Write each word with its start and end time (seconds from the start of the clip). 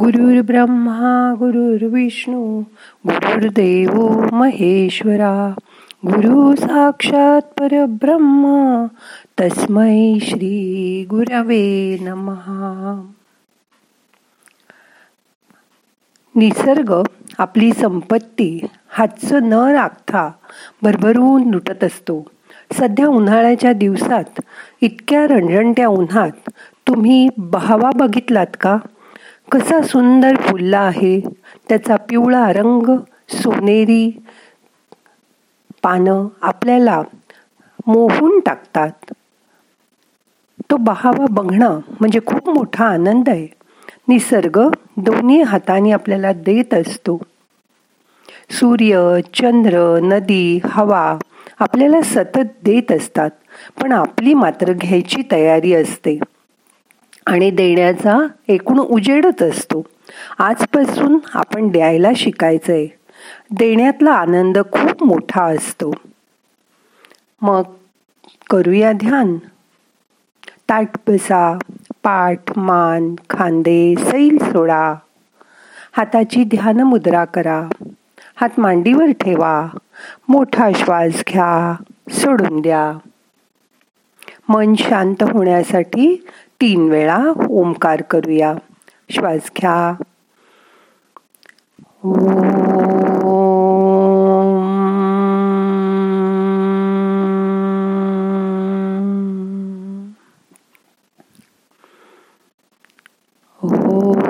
गुरुर् 0.00 0.42
ब्रह्मा 0.42 1.34
गुरुर्विष्णू 1.38 2.60
गुरुर्देव 3.06 4.24
महेश्वरा 4.32 5.54
गुरु 6.06 6.56
साक्षात 6.56 7.40
परब्रह्म 7.60 8.84
तस्मै 9.40 10.18
श्री 10.22 11.06
गुरवे 11.10 11.98
नमहा 12.00 13.10
निसर्ग 16.34 16.94
आपली 17.38 17.72
संपत्ती 17.72 18.66
हातचं 18.88 19.48
न 19.48 19.52
राखता 19.52 20.30
भरभरून 20.82 21.50
लुटत 21.50 21.84
असतो. 21.84 22.26
सध्या 22.72 23.06
उन्हाळ्याच्या 23.06 23.72
दिवसात 23.72 24.40
इतक्या 24.80 25.24
रणरणत्या 25.24 25.88
उन्हात 25.88 26.50
तुम्ही 26.88 27.28
बहावा 27.38 27.90
बघितलात 27.96 28.56
का? 28.60 28.76
कसा 29.52 29.82
सुंदर 29.82 30.36
फुलला 30.36 30.80
आहे. 30.80 31.20
त्याचा 31.68 31.96
पिवळा 31.96 32.52
रंग 32.52 32.96
सोनेरी 33.28 34.22
पानं 35.82 36.26
आपल्याला 36.42 37.02
मोहून 37.86 38.40
टाकतात. 38.40 39.12
तो 40.70 40.76
बहावा 40.76 41.26
बघणं 41.30 41.80
म्हणजे 42.00 42.20
खूप 42.26 42.48
मोठा 42.48 42.84
आनंद 42.84 43.28
आहे. 43.28 43.48
निसर्ग 44.08 44.70
दोन्ही 44.96 45.42
हाताने 45.42 45.90
आपल्याला 45.90 46.32
देत 46.32 46.74
असतो. 46.74 47.18
सूर्य 48.50 49.20
चंद्र 49.34 49.98
नदी 50.02 50.60
हवा 50.64 51.18
आपल्याला 51.58 52.02
सतत 52.02 52.48
देत 52.64 52.92
असतात 52.92 53.30
पण 53.82 53.92
आपली 53.92 54.34
मात्र 54.34 54.72
घ्यायची 54.72 55.22
तयारी 55.32 55.74
असते. 55.74 56.18
आणि 57.28 57.50
देण्याचा 57.50 58.18
एकूण 58.48 58.78
उजेडच 58.78 59.42
असतो. 59.42 59.82
आजपासून 60.38 61.18
आपण 61.34 61.68
द्यायला 61.68 62.08
शिकायचंय. 62.16 62.86
देण्यातला 63.50 64.12
आनंद 64.12 64.58
खूप 64.72 65.04
मोठा 65.04 65.44
असतो. 65.44 65.92
मग 67.42 67.62
करूया 68.50 68.92
ध्यान. 68.92 69.36
ताट 70.68 70.88
बसा 71.08 71.58
पाठ 72.02 72.58
मान 72.58 73.14
खांदे 73.30 73.94
सैल 73.98 74.38
सोडा. 74.42 74.94
हाताची 75.92 76.44
ध्यान 76.44 76.80
मुद्रा 76.80 77.24
करा. 77.24 77.68
हात 78.36 78.60
मांडीवर 78.60 79.12
ठेवा. 79.20 79.66
मोठा 80.28 80.70
श्वास 80.74 81.22
घ्या. 81.28 81.82
सोडून 82.10 82.60
द्या. 82.60 82.98
मन 84.48 84.74
शांत 84.74 85.22
होण्यासाठी 85.22 86.26
तीन 86.60 86.90
वेळा 86.90 87.24
ओंकार 87.50 88.02
करूया. 88.02 88.54
श्वास 89.10 89.50
घ्या. 89.56 89.94
मन 103.62 104.27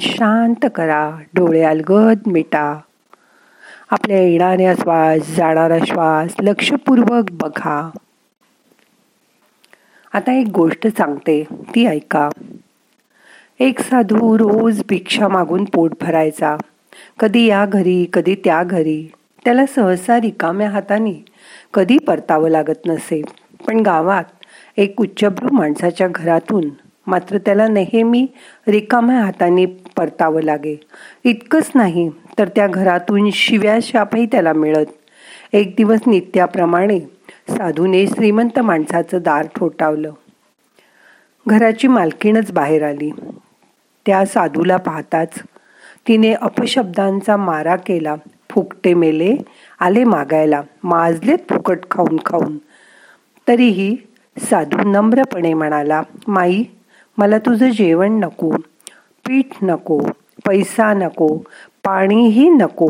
शांत 0.00 0.66
करा. 0.74 1.16
डोळे 1.34 1.62
अलगद 1.62 2.18
मिटा. 2.26 2.78
आपल्या 3.90 4.20
येणाऱ्या 4.20 4.74
श्वास 4.74 5.36
जाणारा 5.36 5.78
श्वास 5.86 6.34
लक्षपूर्वक 6.40 7.30
बघा. 7.30 7.90
आता 10.12 10.32
एक 10.32 10.46
गोष्ट 10.46 10.86
सांगते. 10.86 11.44
ती 11.74 11.86
ऐका. 11.86 12.28
एक 13.60 13.80
साधू 13.80 14.38
रोज 14.38 14.82
भिक्षा 14.88 15.28
मागून 15.28 15.64
पोट 15.64 15.92
भरायचा. 16.00 16.56
कधी 17.18 17.46
या 17.46 17.66
घरी 17.66 18.06
कधी 18.12 18.34
त्या 18.34 18.62
घरी. 18.62 19.12
त्याला 19.44 19.66
सहसा 19.66 20.20
रिकाम्या 20.20 20.70
हाताने 20.70 21.24
कधी 21.74 21.98
परतावं 21.98 22.48
लागत 22.48 22.86
नसे. 22.86 23.22
पण 23.66 23.80
गावात 23.80 24.24
एक 24.76 25.00
उच्चभ्रू 25.00 25.54
माणसाच्या 25.54 26.08
घरातून 26.10 26.87
मात्र 27.08 27.38
त्याला 27.38 27.68
नेहमी 27.68 28.26
रिकाम्या 28.68 29.16
हाताने 29.16 29.66
परतावं 29.66 30.42
लागे. 30.42 30.80
इतकंच 31.24 31.70
नाही 31.74 32.10
तर 32.38 32.48
त्या 32.48 32.66
घरातून 32.66 33.30
शिव्या 33.30 33.78
शापही 33.82 34.26
त्याला 34.26 34.52
मिळत. 34.52 34.86
एक 35.52 35.74
दिवस 35.76 36.00
नित्याप्रमाणे 36.06 37.00
साधूने 37.48 38.06
श्रीमंत 38.06 38.58
माणसाचं 38.58 39.18
दार 39.22 39.46
ठोठावलं. 39.56 40.12
घराची 41.46 41.88
मालकीणच 41.88 42.52
बाहेर 42.52 42.82
आली. 42.82 43.10
त्या 44.06 44.26
साधूला 44.26 44.76
पाहताच 44.76 45.28
तिने 46.08 46.32
अपशब्दांचा 46.32 47.36
मारा 47.36 47.76
केला. 47.76 48.16
फुकटे 48.50 48.94
मेले 48.94 49.36
आले 49.80 50.04
मागायला. 50.04 50.62
माजलेत 50.84 51.38
फुकट 51.38 51.78
खाऊन 51.90 52.16
खाऊन. 52.26 52.58
तरीही 53.48 53.96
साधू 54.38 54.90
नम्रपणे 54.90 55.54
म्हणाला 55.54 56.02
माई 56.28 56.64
मला 57.18 57.38
तुझं 57.38 57.70
जेवण 57.70 58.18
नको 58.18 58.50
पीठ 59.24 59.56
नको 59.62 59.98
पैसा 60.46 60.92
नको 60.94 61.26
पाणीही 61.84 62.48
नको 62.48 62.88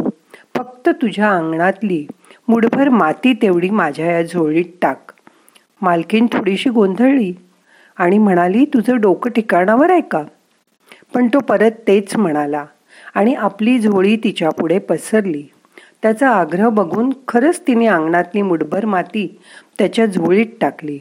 फक्त 0.57 0.89
तुझ्या 0.89 1.31
अंगणातली 1.31 2.07
मुठभर 2.49 2.89
माती 2.89 3.33
तेवढी 3.33 3.71
माझ्या 3.71 4.07
या 4.07 4.23
झोळीत 4.23 4.65
टाक. 4.83 5.13
मालकीन 5.83 6.27
थोडीशी 6.33 6.71
गोंधळली 6.71 7.33
आणि 7.97 8.19
म्हणाली 8.19 8.65
तुझं 8.65 9.01
डोकं 9.01 9.31
ठिकाणावर 9.31 9.91
आहे 9.91 10.01
का? 10.01 10.23
पण 11.15 11.29
तो 11.29 11.39
परत 11.39 11.71
तेच 11.87 12.17
म्हणाला 12.17 12.65
आणि 13.15 13.35
आपली 13.35 13.79
झोळी 13.79 14.17
तिच्या 14.17 14.51
पुढे 14.51 14.79
पसरली. 14.79 15.43
त्याचा 16.03 16.31
आग्रह 16.31 16.69
बघून 16.69 17.11
खरंच 17.29 17.61
तिने 17.67 17.87
अंगणातली 17.87 18.43
मुठभर 18.43 18.85
माती 18.85 19.41
त्याच्या 19.79 20.07
झोळीत 20.07 20.47
टाकली 20.61 20.99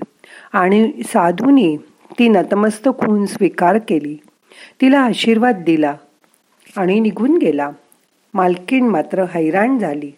आणि 0.54 0.92
साधूने 1.06 1.76
ती 2.12 2.30
नतमस्तक 2.30 3.06
होऊन 3.06 3.26
स्वीकार 3.26 3.78
केली. 3.78 4.18
तिला 4.82 5.00
आशीर्वाद 5.00 5.64
दिला 5.66 5.96
आणि 6.78 7.00
निघून 7.00 7.38
गेला. 7.38 7.70
मालकीण 8.34 8.86
मात्र 8.86 9.24
हैराण 9.24 9.80
झाली. 9.80 10.12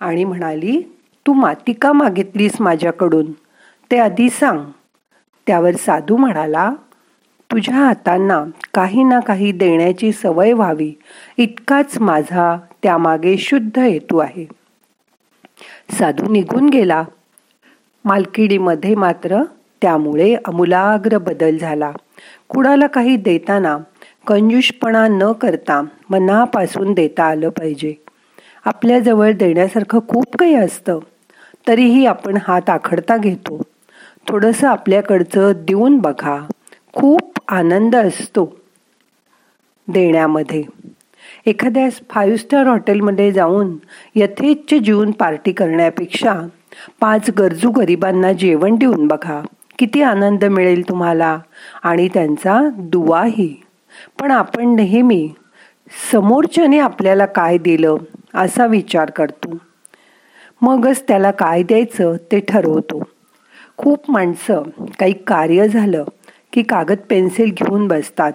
आणि 0.00 0.24
म्हणाली 0.24 0.82
तू 1.26 1.32
माती 1.32 1.72
का 1.72 1.92
मागितलीस 1.92 2.60
माझ्याकडून? 2.60 3.32
ते 3.90 3.98
आधी 3.98 4.30
सांग. 4.30 4.64
त्यावर 5.46 5.76
साधू 5.76 6.16
म्हणाला 6.16 6.72
तुझ्या 7.52 7.74
हातांना 7.74 8.44
काही 8.74 9.02
ना 9.02 9.20
काही 9.20 9.52
देण्याची 9.52 10.12
सवय 10.12 10.52
व्हावी. 10.52 10.92
इतकाच 11.36 11.98
माझा 11.98 12.58
त्यामागे 12.82 13.36
शुद्ध 13.36 13.78
हेतू 13.78 14.18
आहे. 14.18 14.48
साधू 15.90 16.32
निघून 16.32 16.68
गेला. 16.68 17.04
मालकिडीमध्ये 18.04 18.94
मात्र 18.94 19.42
त्यामुळे 19.82 20.36
अमूलाग्र 20.44 21.18
बदल 21.18 21.58
झाला. 21.58 21.92
कुणाला 22.48 22.86
काही 22.86 23.16
देताना 23.16 23.76
कंजूषपणा 24.26 25.06
न 25.08 25.32
करता 25.32 25.82
मनापासून 26.10 26.92
देता 26.92 27.24
आलं 27.24 27.48
पाहिजे. 27.48 27.94
आपल्याजवळ 28.64 29.32
देण्यासारखं 29.32 29.98
खूप 30.08 30.36
काही 30.36 30.54
असतं 30.54 30.98
तरीही 31.68 32.06
आपण 32.06 32.38
हात 32.42 32.70
आखडता 32.70 33.16
घेतो. 33.16 33.62
थोडंसं 34.28 34.68
आपल्याकडचं 34.68 35.52
देऊन 35.56 35.98
बघा. 35.98 36.38
खूप 36.92 37.38
आनंद 37.48 37.96
असतो 37.96 38.56
देण्यामध्ये. 39.88 40.62
एखाद्या 41.46 41.88
फाईव्ह 42.10 42.36
स्टार 42.36 42.66
हॉटेलमध्ये 42.66 43.32
जाऊन 43.32 43.76
यथेच्छ 44.14 44.74
जीवन 44.74 45.10
पार्टी 45.10 45.52
करण्यापेक्षा 45.52 46.34
पाच 47.00 47.30
गरजू 47.30 47.70
गरिबांना 47.70 48.32
जेवण 48.32 48.74
देऊन 48.74 49.06
बघा. 49.06 49.40
किती 49.78 50.02
आनंद 50.02 50.44
मिळेल 50.44 50.88
तुम्हाला 50.88 51.38
आणि 51.82 52.08
त्यांचा 52.14 52.60
दुवाही. 52.78 53.54
पण 54.20 54.30
आपण 54.30 54.74
नेहमी 54.74 55.28
समोरच्याने 56.12 56.78
आपल्याला 56.78 57.26
काय 57.26 57.58
दिलं 57.58 57.96
असा 58.34 58.66
विचार 58.66 59.10
करतो. 59.10 59.56
मगच 60.62 61.02
त्याला 61.08 61.30
काय 61.30 61.62
द्यायचं 61.62 62.16
ते 62.32 62.40
ठरवतो. 62.40 63.02
खूप 63.76 64.10
माणसं 64.10 64.62
काही 64.98 65.12
कार्य 65.26 65.68
झालं 65.68 66.04
की 66.52 66.62
कागद 66.62 66.98
पेन्सिल 67.10 67.50
घेऊन 67.50 67.86
बसतात 67.88 68.32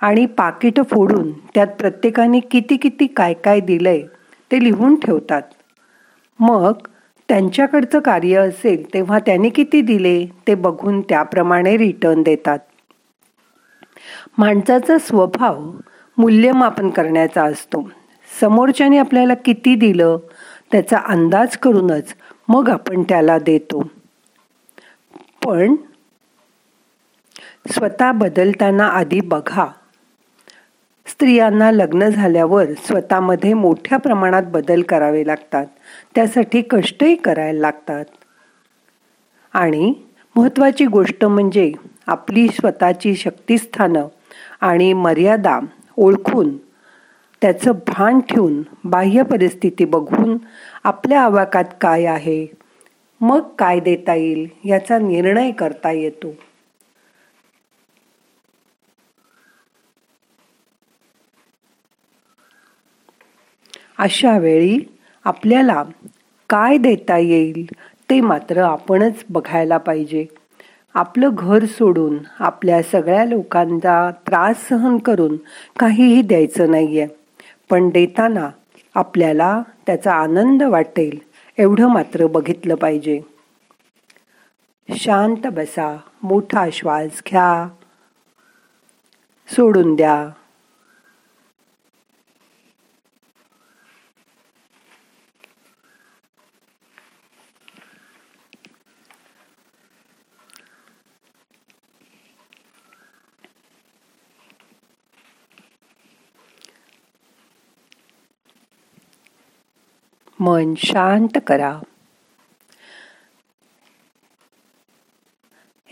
आणि 0.00 0.26
पाकिटं 0.26 0.82
फोडून 0.82 1.30
त्यात 1.54 1.66
प्रत्येकाने 1.78 2.40
किती 2.40 2.76
किती 2.76 3.06
काय 3.06 3.34
काय 3.34 3.60
दिलंय 3.60 4.00
ते 4.50 4.64
लिहून 4.64 4.94
ठेवतात. 4.94 5.42
मग 6.40 6.72
त्यांच्याकडचं 7.28 8.00
कार्य 8.00 8.38
असेल 8.38 8.94
तेव्हा 8.94 9.18
त्यांनी 9.18 9.48
किती 9.50 9.80
दिले 9.80 10.26
ते 10.46 10.54
बघून 10.54 11.00
त्याप्रमाणे 11.00 11.76
रिटर्न 11.76 12.22
देतात. 12.22 12.58
माणसाचा 14.38 14.98
स्वभाव 14.98 15.70
मूल्यमापन 16.18 16.90
करण्याचा 16.90 17.44
असतो. 17.44 17.90
समोरच्याने 18.40 18.98
आपल्याला 18.98 19.34
किती 19.34 19.74
दिलं 19.74 20.18
त्याचा 20.72 20.98
अंदाज 20.98 21.56
करूनच 21.56 22.14
मग 22.48 22.68
आपण 22.68 23.02
त्याला 23.02 23.38
देतो. 23.38 23.82
पण 25.46 25.74
स्वतः 27.72 28.12
बदलताना 28.12 28.86
आधी 28.86 29.20
बघा. 29.20 29.66
स्त्रियांना 31.06 31.70
लग्न 31.70 32.08
झाल्यावर 32.08 32.72
स्वतःमध्ये 32.86 33.52
मोठ्या 33.54 33.98
प्रमाणात 33.98 34.42
बदल 34.42 34.82
करावे 34.82 35.26
लागतात. 35.26 35.66
त्यासाठी 36.14 36.62
कष्टही 36.62 37.14
करायला 37.14 37.60
लागतात. 37.60 38.04
आणि 39.54 39.92
महत्त्वाची 40.36 40.86
गोष्ट 40.86 41.24
म्हणजे 41.24 41.72
आपली 42.06 42.48
स्वतःची 42.48 43.14
शक्तिस्थानं 43.14 44.06
आणि 44.60 44.92
मर्यादा 44.92 45.58
ओळखून 45.96 46.56
त्याचं 47.42 47.72
भान 47.72 48.20
ठेवून 48.20 48.62
बाह्य 48.84 49.22
परिस्थिती 49.22 49.84
बघून 49.84 50.36
आपल्या 50.84 51.20
आवाकात 51.20 51.64
काय 51.80 52.04
आहे 52.04 52.46
मग 53.20 53.40
काय 53.58 53.80
देता 53.80 54.14
येईल 54.14 54.46
याचा 54.64 54.98
निर्णय 54.98 55.50
करता 55.50 55.90
येतो. 55.90 56.34
अशा 63.98 64.38
वेळी 64.38 64.78
आपल्याला 65.24 65.82
काय 66.50 66.76
देता 66.76 67.18
येईल 67.18 67.66
ते 68.10 68.20
मात्र 68.20 68.62
आपणच 68.62 69.24
बघायला 69.30 69.78
पाहिजे. 69.78 70.26
आपलं 70.94 71.30
घर 71.32 71.64
सोडून 71.64 72.18
आपल्या 72.38 72.82
सगळ्या 72.82 73.24
लोकांचा 73.24 74.10
त्रास 74.26 74.68
सहन 74.68 74.98
करून 74.98 75.36
काहीही 75.78 76.22
द्यायचं 76.22 76.70
नाही 76.70 77.00
आहे 77.00 77.08
पण 77.70 77.88
देताना 77.88 78.48
आपल्याला 78.94 79.62
त्याचा 79.86 80.12
आनंद 80.14 80.62
वाटेल 80.62 81.18
एवढं 81.58 81.88
मात्र 81.88 82.26
बघितलं 82.26 82.74
पाहिजे. 82.74 83.20
शांत 84.88 85.46
बसा 85.46 85.96
मोठा 86.22 86.66
श्वास 86.72 87.22
घ्या. 87.30 87.68
सोडून 89.48 89.94
द्या. 89.94 90.28
मन 110.40 110.74
शांत 110.78 111.38
करा 111.46 111.78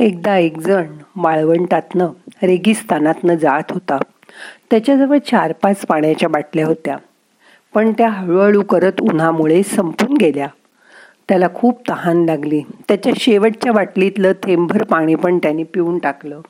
एकदा 0.00 0.36
एक 0.36 0.58
जण 0.58 0.86
माळवंटातनं 1.16 2.08
रेगिस्तानातनं 2.42 3.34
जात 3.34 3.62
होता. 3.70 3.98
त्याच्याजवळ 4.70 5.18
चार 5.18 5.52
पाच 5.52 5.86
पाण्याच्या 5.86 6.28
बाटल्या 6.28 6.66
होत्या. 6.66 6.96
पण 7.74 7.92
त्या 7.92 8.08
हळूहळू 8.08 8.62
करत 8.62 9.00
उन्हामुळे 9.00 9.62
संपून 9.62 10.16
गेल्या. 10.16 10.46
त्याला 11.28 11.46
खूप 11.54 11.88
तहान 11.88 12.24
लागली. 12.24 12.60
त्याच्या 12.88 13.12
शेवटच्या 13.16 13.72
बाटलीतलं 13.72 14.32
थेंबभर 14.32 14.84
पाणी 14.84 15.14
पण 15.14 15.38
त्याने 15.38 15.62
पिऊन 15.62 15.98
टाकलं. 15.98 16.40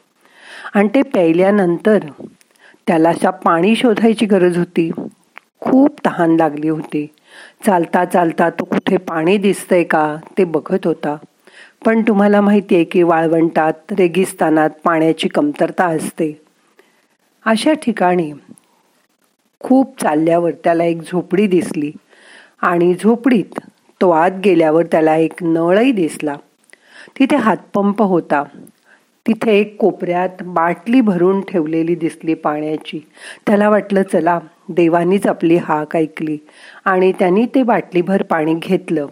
आणि 0.75 0.89
ते 0.89 1.03
प्यायल्यानंतर 1.03 1.99
त्याला 2.87 3.09
अशा 3.09 3.31
पाणी 3.31 3.77
शोधायची 3.77 4.27
गरज 4.27 4.59
होती. 4.59 4.91
खूप 5.61 6.01
तहान 6.07 6.37
लागली 6.37 6.69
होती. 6.69 7.07
चालता 7.67 8.05
चालता 8.05 8.51
तो 8.51 8.65
कुठे 8.65 8.97
पाणी 8.97 9.37
दिसतंय 9.37 9.83
का? 9.83 10.17
ते 10.39 10.45
बघत 10.45 10.87
होता. 10.87 11.17
पण 11.85 12.03
तुम्हाला 12.03 12.41
माहिती 12.41 12.75
आहे 12.75 12.85
की 12.85 13.03
वाळवंटात 13.03 13.93
रेगिस्तानात 13.99 14.71
पाण्याची 14.85 15.29
कमतरता 15.29 15.87
असते. 15.87 16.41
अशा 17.47 17.73
ठिकाणी 17.73 18.33
खूप 19.61 20.03
चालल्यावर 20.03 20.51
त्याला 20.51 20.85
एक 20.85 21.03
झोपडी 21.03 21.47
दिसली 21.47 21.93
आणि 22.63 22.95
झोपडीत 22.95 23.61
तो 24.01 24.11
आत 24.11 24.31
गेल्यावर 24.45 24.83
त्याला 24.83 25.17
एक 25.17 25.33
नळही 25.43 25.93
दिसला. 25.93 26.37
तिथे 27.19 27.37
हातपंप 27.37 28.03
होता. 28.03 28.43
तिथे 29.27 29.53
एक 29.53 29.77
कोपऱ्यात 29.77 30.29
बाटली 30.43 31.01
भरून 31.01 31.41
ठेवलेली 31.41 31.95
दिसली 31.95 32.35
पाण्याची. 32.35 33.07
त्याला 33.47 33.69
वाटलं 33.69 34.03
चला 34.03 34.39
देवानीच 34.75 35.27
आपली 35.27 35.57
हाक 35.57 35.97
ऐकली 35.97 36.39
आणि 36.85 37.13
त्यांनी 37.13 37.47
ते 37.55 37.63
बाटलीभर 37.63 38.23
पाणी 38.23 38.55
घेतलं. 38.55 39.07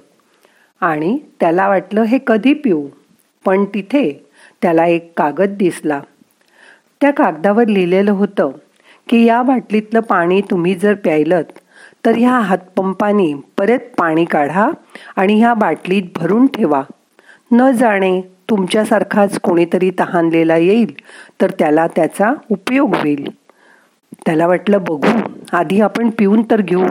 आणि 0.81 1.19
त्याला 1.41 1.69
वाटलं 1.69 2.03
हे 2.03 2.19
कधी 2.27 2.55
पिऊ? 2.55 2.87
पण 3.45 3.65
तिथे 3.65 4.27
त्याला 4.63 4.87
एक 4.87 5.13
कागद 5.17 5.57
दिसला. 5.57 6.01
त्या 7.01 7.11
कागदावर 7.11 7.67
लिहिलेलं 7.67 8.11
होतं 8.11 8.51
की 9.09 9.25
या 9.25 9.43
बाटलीतलं 9.43 10.01
पाणी 10.01 10.41
तुम्ही 10.41 10.75
जर 10.75 10.95
प्यायलत 10.95 11.59
तर 12.07 12.13
ह्या 12.17 12.31
हातपंपाने 12.31 13.33
परत 13.59 13.79
पाणी 13.99 14.25
काढा 14.25 14.71
आणि 15.17 15.35
ह्या 15.35 15.55
बाटलीत 15.55 16.03
भरून 16.17 16.47
ठेवा. 16.47 16.83
न 17.53 17.71
जाणे 17.71 18.21
तुमच्यासारखाच 18.51 19.39
कोणीतरी 19.41 19.91
तहानलेला 19.99 20.57
येईल 20.57 20.95
तर 21.41 21.51
त्याला 21.51 21.87
त्याचा 21.87 22.33
उपयोग 22.51 22.95
होईल. 22.95 23.29
त्याला 24.31 24.47
वाटलं 24.47 24.79
बघू 24.83 25.31
आधी 25.53 25.81
आपण 25.81 26.11
पिऊन 26.11 26.43
तर 26.51 26.61
घेऊ. 26.61 26.87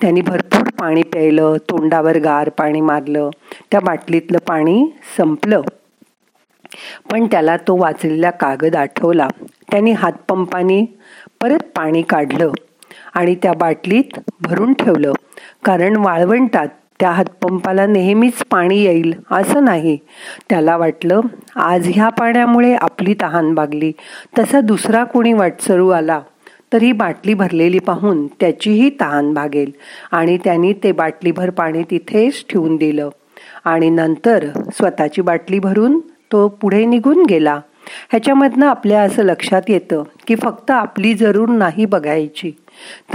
त्याने 0.00 0.20
भरपूर 0.20 0.68
पाणी 0.80 1.02
प्यायलं 1.02 1.56
तोंडावर 1.70 2.18
गार 2.18 2.48
पाणी 2.48 2.80
मारलं 2.80 3.30
त्या 3.70 3.80
बाटलीतलं 3.80 4.38
पाणी 4.38 4.92
संपलं. 5.16 5.62
पण 7.10 7.26
त्याला 7.26 7.56
तो 7.56 7.76
वाचलेला 7.76 8.30
कागद 8.30 8.76
आठवला. 8.76 9.28
त्याने 9.70 9.92
हातपंपाने 9.92 10.98
परत 11.42 11.58
पाणी 11.76 12.02
काढलं 12.02 12.52
आणि 13.14 13.34
त्या 13.34 13.52
बाटलीत 13.52 14.18
भरून 14.40 14.72
ठेवलं. 14.72 15.12
कारण 15.64 15.96
वाळवंटात 15.96 16.68
त्या 17.00 17.10
हातपंपाला 17.10 17.86
नेहमीच 17.86 18.44
पाणी 18.50 18.78
येईल 18.82 19.14
असं 19.30 19.64
नाही. 19.64 19.98
त्याला 20.50 20.76
वाटलं 20.76 21.20
आज 21.56 21.90
ह्या 21.94 22.08
पाण्यामुळे 22.08 22.74
आपली 22.74 23.14
तहान 23.22 23.54
भागली. 23.54 23.92
तसा 24.38 24.60
दुसरा 24.60 25.04
कोणी 25.04 25.32
वाटसरू 25.32 25.88
आला. 25.88 26.20
तर 26.72 26.82
ही 26.82 26.92
बाटली 26.92 27.34
भरलेली 27.34 27.78
पाहून 27.78 28.26
त्याचीही 28.26 28.90
तहान 29.00 29.34
भागेल. 29.34 29.70
आणि 30.10 30.38
त्यांनी 30.44 30.72
ते 30.72 30.92
बाटलीभर 30.92 31.50
पाणी 31.50 31.82
तिथेच 31.82 32.44
ठेवून 32.48 32.76
दिलं. 32.76 33.08
आणि 33.64 33.90
नंतर 33.90 34.46
स्वतःची 34.74 35.22
बाटली 35.22 35.58
भरून 35.58 36.00
तो 36.32 36.48
पुढे 36.48 36.84
निघून 36.84 37.26
गेला. 37.26 37.54
ह्याच्यामधनं 38.08 38.66
आपल्या 38.66 39.02
असं 39.02 39.22
लक्षात 39.22 39.62
येतं 39.68 40.02
की 40.26 40.36
फक्त 40.36 40.70
आपली 40.70 41.14
जरूर 41.14 41.48
नाही 41.48 41.84
बघायची. 41.84 42.52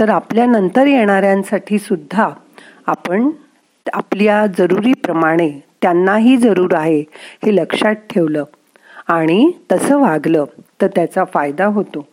तर 0.00 0.08
आपल्या 0.08 0.46
नंतर 0.46 0.86
येणाऱ्यांसाठी 0.86 1.78
सुद्धा 1.78 2.28
आपण 2.86 3.30
आपल्या 3.92 4.46
जरुरीप्रमाणे 4.46 5.50
त्यांनाही 5.82 6.36
जरूर 6.36 6.74
आहे 6.74 7.00
हे 7.44 7.56
लक्षात 7.56 7.94
ठेवलं. 7.94 8.44
आणि 9.08 9.52
तसं 9.72 9.98
वागलं 9.98 10.44
तर 10.82 10.86
त्याचा 10.86 11.24
फायदा 11.24 11.66
होतो. 11.66 12.08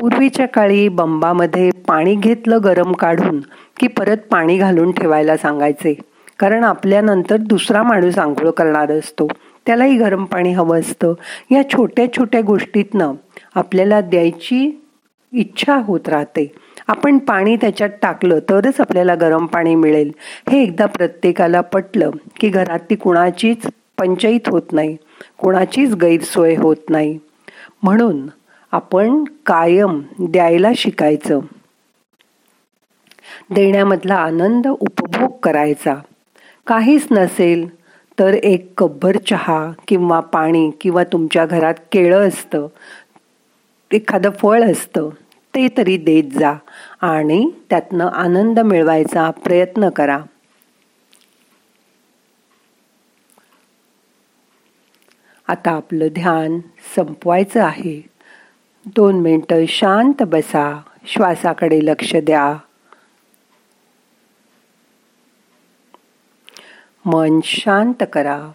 पूर्वीच्या 0.00 0.46
काळी 0.46 0.88
बंबामध्ये 0.88 1.70
पाणी 1.70 2.14
घेतलं 2.14 2.58
गरम 2.64 2.92
काढून 2.92 3.40
की 3.80 3.86
परत 3.86 4.16
पाणी 4.16 4.58
घालून 4.58 4.92
ठेवायला 4.92 5.36
सांगायचे. 5.36 5.98
कारण 6.38 6.64
आपल्यानंतर 6.64 7.36
दुसरा 7.36 7.82
माणूस 7.82 8.18
आंघोळ 8.18 8.50
करणार 8.50 8.90
असतो. 8.90 9.28
त्यालाही 9.66 9.96
गरम 9.96 10.24
पाणी 10.24 10.52
हवं 10.52 10.80
असतं. 10.80 11.14
या 11.50 11.70
छोट्या 11.70 12.12
छोट्या 12.12 12.40
गोष्टीतनं 12.40 13.12
आपल्याला 13.54 14.00
द्यायची 14.00 14.82
इच्छा 15.32 15.76
होत 15.76 16.08
राहते. 16.08 16.52
आपण 16.86 17.18
पाणी 17.18 17.56
त्याच्यात 17.56 17.90
टाकलं 18.02 18.38
तरच 18.38 18.80
आपल्याला 18.80 19.14
गरम 19.14 19.46
पाणी 19.46 19.74
मिळेल. 19.74 20.12
हे 20.50 20.62
एकदा 20.62 20.86
प्रत्येकाला 20.86 21.60
पटलं 21.60 22.10
की 22.40 22.48
घरात 22.48 22.78
ती 22.90 22.94
कुणाचीच 22.94 23.66
पंचायत 23.98 24.48
होत 24.48 24.72
नाही. 24.72 24.96
कुणाचीच 25.38 25.94
गैरसोय 25.94 26.56
होत 26.56 26.90
नाही. 26.90 27.18
म्हणून 27.82 28.26
आपण 28.72 29.24
कायम 29.24 30.02
द्यायला 30.20 30.70
शिकायचं. 30.76 31.40
देण्यामधला 33.50 34.14
आनंद 34.14 34.66
उपभोग 34.66 35.38
करायचा. 35.42 35.94
काहीच 36.66 37.06
नसेल 37.10 37.68
तर 38.18 38.34
एक 38.34 38.72
कब्बर 38.78 39.16
चहा 39.16 39.72
किंवा 39.88 40.20
पाणी 40.20 40.70
किंवा 40.80 41.04
तुमच्या 41.04 41.46
घरात 41.46 41.74
केळं 41.92 42.28
असतं 42.28 42.66
एखादं 43.92 44.30
फळ 44.30 44.62
असतं 44.62 45.08
ते 45.54 45.68
तरी 45.76 45.96
देत 45.96 46.24
जा 46.24 46.54
आणि 47.00 47.50
त्यातनं 47.70 48.06
आनंद 48.06 48.60
मिळवायचा 48.60 49.30
प्रयत्न 49.30 49.88
करा. 49.88 50.18
आता 55.48 55.70
आपलं 55.70 56.08
ध्यान 56.12 56.58
संपवायचं 56.96 57.64
आहे. 57.64 58.17
दोन 58.96 59.20
मिनटं 59.20 59.64
शांत 59.68 60.22
बसा. 60.22 60.82
श्वासाकडे 61.06 61.80
लक्ष 61.82 62.16
द्या. 62.16 62.56
मन 67.04 67.40
शांत 67.44 68.04
करा. 68.12 68.50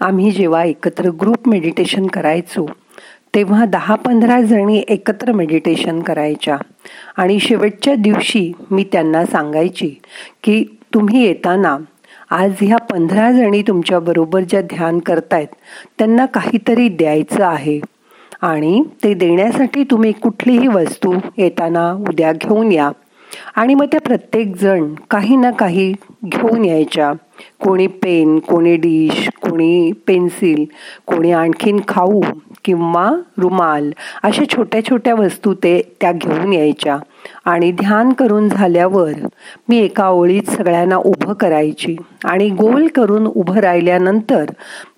आम्ही 0.00 0.30
जेव्हा 0.30 0.64
एकत्र 0.64 1.10
ग्रुप 1.10 1.48
मेडिटेशन 1.48 2.06
करायचो 2.06 2.66
तेव्हा 3.34 3.64
दहा 3.64 3.94
पंधरा 3.94 4.42
जणी 4.42 4.84
एकत्र 4.88 5.32
मेडिटेशन 5.32 6.00
करायच्या. 6.00 6.58
आणि 7.16 7.40
शेवटच्या 7.40 7.94
दिवशी 7.94 8.52
मी 8.70 8.84
त्यांना 8.92 9.26
सांगायची 9.26 9.94
की 10.42 10.64
तुम्ही 10.94 11.22
येताना 11.22 11.78
आज 12.30 12.52
ह्या 12.60 12.76
पंधरा 12.76 13.32
जणी 13.32 13.62
तुमच्याबरोबर 13.62 14.40
ज्या 14.40 14.60
ध्यान 14.60 14.98
करतायत 14.98 15.46
त्यांना 15.98 16.26
काहीतरी 16.26 16.88
द्यायचं 16.88 17.44
आहे. 17.44 17.80
आणि 18.42 18.82
ते 19.04 19.14
देण्यासाठी 19.14 19.84
तुम्ही 19.84 20.12
कुठलीही 20.12 20.68
वस्तू 20.68 21.14
येताना 21.36 21.92
उद्या 21.92 22.32
घेऊन 22.32 22.72
या. 22.72 22.90
आणि 23.56 23.74
मग 23.74 23.84
त्या 23.84 24.00
प्रत्येक 24.00 24.56
जण 24.56 24.94
काही 25.10 25.36
ना 25.36 25.50
काही 25.50 25.94
घेऊन 26.24 26.64
यायच्या. 26.64 27.12
कोणी 27.64 27.86
पेन 27.86 28.38
कोणी 28.38 28.76
डिश 28.76 29.28
कोणी 29.28 29.92
पेन्सिल 29.92 30.64
कोणी 31.06 31.32
आणखीन 31.32 31.80
खाऊ. 31.88 32.22
किंवा 32.66 33.10
रुमाल 33.38 33.90
अशा 34.22 34.44
छोट्या 34.44 34.84
छोट्या 34.84 35.14
वस्तू 35.14 35.54
ते 35.54 35.96
त्या 36.00 36.12
घेऊन 36.12 36.52
यायच्या. 36.52 36.96
आणि 37.44 37.72
ध्यान 37.72 38.12
करून 38.12 38.48
झाल्यावर 38.48 39.12
मी 39.68 39.78
एका 39.78 40.08
ओळीत 40.08 40.50
सगळ्यांना 40.50 40.96
उभं 40.96 41.32
करायची 41.32 41.96
आणि 42.24 42.48
गोल 42.50 42.86
करून 42.88 43.26
उभं 43.26 43.56
राहिल्यानंतर 43.56 44.44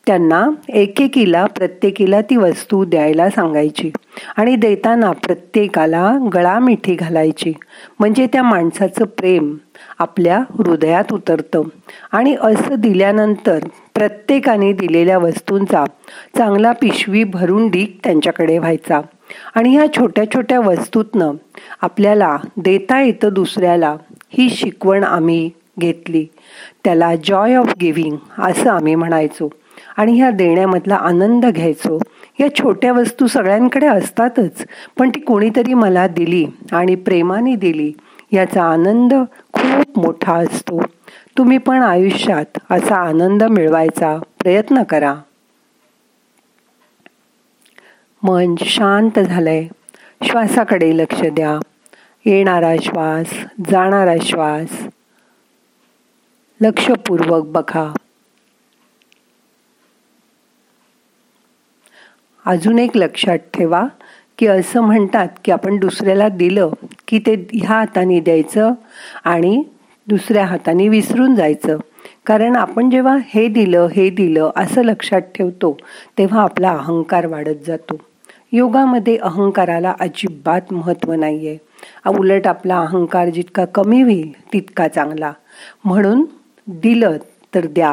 त्यांना 0.08 0.46
एकेकीला 0.68 1.46
प्रत्येकीला 1.46 2.20
ती 2.20 2.36
वस्तू 2.36 2.84
द्यायला 2.84 3.30
सांगायची 3.30 3.90
आणि 4.36 4.56
देताना 4.56 5.12
प्रत्येकाला 5.12 6.18
गळा 6.34 6.58
मिठी 6.58 6.94
घालायची. 6.94 7.52
म्हणजे 7.98 8.26
त्या 8.26 8.42
माणसाचं 8.42 9.04
प्रेम 9.04 9.56
आपल्या 9.98 10.38
हृदयात 10.50 11.12
उतरतं. 11.12 11.62
आणि 12.12 12.36
असं 12.42 12.74
दिल्यानंतर 12.74 13.58
प्रत्येकाने 13.94 14.72
दिलेल्या 14.72 15.18
वस्तूंचा 15.18 15.84
चांगला 16.36 16.72
पिशवी 16.72 17.24
भरून 17.24 17.68
डीक 17.68 17.98
त्यांच्याकडे 18.04 18.58
व्हायचा. 18.58 19.00
आणि 19.54 19.76
ह्या 19.76 19.92
छोट्या 19.92 20.24
छोट्या 20.34 20.60
वस्तूतनं 20.60 21.30
आपल्याला 21.82 22.36
देता 22.56 23.00
येतं 23.00 23.28
दुसऱ्याला 23.32 23.96
ही 24.32 24.50
शिकवण 24.50 25.04
आम्ही 25.04 25.50
घेतली. 25.78 26.26
त्याला 26.84 27.14
जॉय 27.24 27.54
ऑफ 27.54 27.72
गिव्हिंग 27.80 28.16
असं 28.38 28.70
आम्ही 28.70 28.94
म्हणायचो. 28.94 29.48
आणि 29.98 30.12
ह्या 30.12 30.30
देण्यामधला 30.30 30.94
आनंद 30.94 31.46
घ्यायचो. 31.46 31.98
या 32.40 32.54
छोट्या 32.54 32.92
वस्तू 32.92 33.26
सगळ्यांकडे 33.26 33.86
असतातच 33.86 34.66
पण 34.98 35.10
ती 35.10 35.20
कोणीतरी 35.20 35.74
मला 35.74 36.06
दिली 36.06 36.46
आणि 36.72 36.94
प्रेमाने 36.94 37.54
दिली. 37.54 37.92
याचा 38.32 38.64
आनंद 38.64 39.14
खूप 39.52 39.98
मोठा 39.98 40.34
असतो. 40.34 40.82
तुम्ही 41.38 41.58
पण 41.58 41.76
आयुष्यात 41.76 42.58
असा 42.70 42.96
आनंद 42.96 43.42
मिळवायचा 43.42 44.18
प्रयत्न 44.40 44.82
करा. 44.82 45.14
मन 48.22 48.54
शांत 48.58 49.18
झालंय. 49.18 49.66
श्वासाकडे 50.22 50.96
लक्ष 50.96 51.22
द्या. 51.22 51.58
येणारा 52.24 52.76
श्वास 52.82 53.26
जाणारा 53.70 54.14
श्वास. 54.22 54.86
लक्षपूर्वक 56.60 57.46
बघा. 57.46 57.92
अजून 62.48 62.78
एक 62.78 62.96
लक्षात 62.96 63.38
ठेवा 63.54 63.82
की 64.38 64.46
असं 64.46 64.80
म्हणतात 64.80 65.28
की 65.44 65.52
आपण 65.52 65.76
दुसऱ्याला 65.78 66.28
दिलं 66.28 66.70
की 67.08 67.18
ते 67.18 67.34
ह्या 67.52 67.76
हाताने 67.76 68.20
द्यायचं 68.20 68.72
आणि 69.24 69.62
दुसऱ्या 70.06 70.44
हाताने 70.46 70.88
विसरून 70.88 71.34
जायचं. 71.34 71.78
कारण 72.26 72.56
आपण 72.56 72.90
जेव्हा 72.90 73.16
हे 73.28 73.46
दिलं 73.48 73.88
हे 73.94 74.08
दिलं 74.10 74.50
असं 74.56 74.82
लक्षात 74.84 75.20
ठेवतो 75.34 75.76
तेव्हा 76.18 76.42
आपला 76.42 76.70
अहंकार 76.70 77.26
वाढत 77.26 77.66
जातो. 77.66 77.96
योगामध्ये 78.52 79.16
अहंकाराला 79.16 79.94
अजिबात 80.00 80.72
महत्त्व 80.72 81.12
नाही 81.12 81.48
आहे 81.48 82.10
उलट 82.18 82.46
आपला 82.46 82.78
अहंकार 82.80 83.28
जितका 83.28 83.64
कमी 83.64 84.02
होईल 84.02 84.32
तितका 84.52 84.88
चांगला. 84.88 85.32
म्हणून 85.84 86.24
दिलं 86.66 87.16
तर 87.54 87.66
द्या 87.66 87.92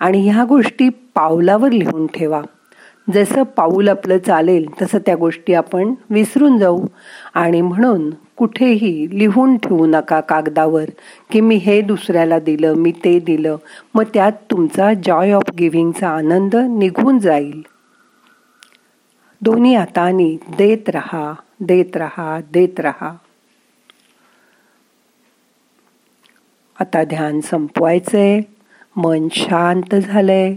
आणि 0.00 0.28
ह्या 0.28 0.44
गोष्टी 0.44 0.88
पावलावर 1.14 1.70
लिहून 1.70 2.06
ठेवा. 2.06 2.42
जसं 3.14 3.42
पाऊल 3.42 3.88
आपलं 3.88 4.18
चालेल 4.18 4.66
तसं 4.82 4.98
त्या 4.98 5.16
गोष्टी 5.16 5.54
आपण 5.54 5.94
विसरून 6.10 6.58
जाऊ. 6.58 6.86
आणि 7.34 7.60
म्हणून 7.60 8.10
कुठेही 8.36 9.08
लिहून 9.12 9.56
ठेवू 9.56 9.86
नका 9.86 10.20
कागदावर 10.20 10.84
की 11.30 11.40
मी 11.40 11.56
हे 11.56 11.80
दुसऱ्याला 11.80 12.38
दिलं 12.38 12.74
मी 12.74 12.92
ते 12.92 13.20
दिलं. 13.20 13.56
मग 13.94 14.04
त्यात 14.14 14.32
तुमचा 14.50 14.94
जॉय 14.94 15.32
ऑफ 15.32 15.42
गिव्हिंगचा 15.58 16.08
आनंद 16.08 16.56
निघून 16.56 17.18
जाईल. 17.18 17.62
दोन्ही 19.40 19.74
हाताने 19.74 20.36
देत 20.58 20.88
रहा 20.88 21.34
देत 21.60 21.96
रहा 21.96 22.40
देत 22.52 22.80
रहा. 22.80 23.16
आता 26.80 27.04
ध्यान 27.04 27.40
संपवायचंय 27.40 28.40
मन 28.96 29.28
शांत 29.32 29.94
झालंय. 29.94 30.56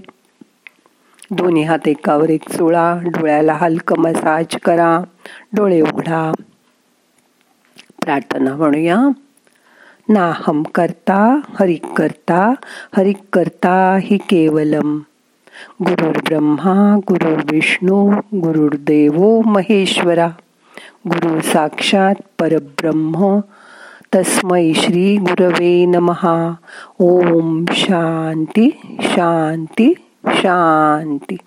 दोन्ही 1.33 1.63
हात 1.63 1.87
एकावर 1.87 2.29
एक 2.29 2.49
चोळा 2.49 2.99
डोळ्याला 3.03 3.53
हलकं 3.53 3.95
मसाज 3.97 4.45
करा 4.65 5.03
डोळे 5.53 5.81
उघडा. 5.81 6.33
प्रार्थना 8.03 8.55
म्हणूया. 8.55 8.99
नाहम 10.09 10.63
करता 10.63 11.39
हरिक 11.59 11.85
करता 11.85 12.53
हरिक 12.97 13.17
करता 13.33 13.97
हि 14.01 14.17
केवलम. 14.17 14.99
गुरुर् 15.83 16.17
ब्रह्मा 16.17 16.99
गुरुर् 17.09 17.41
विष्णू 17.51 18.09
गुरुर्देवो 18.35 19.41
महेश्वरा. 19.41 20.27
गुरु 21.07 21.41
साक्षात 21.41 22.15
परब्रह्म 22.39 23.39
तस्मै 24.15 24.73
श्री 24.73 25.17
गुरवे 25.17 25.85
नमहा 25.85 26.53
ओम 26.99 27.65
शांती 27.71 28.97
शांती. 29.01 29.93
शांती. 30.27 31.37